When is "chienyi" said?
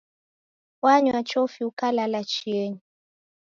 2.31-2.79